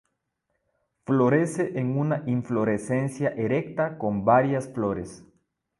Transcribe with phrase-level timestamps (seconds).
[1.05, 5.23] Florece en una inflorescencia erecta con varias flores.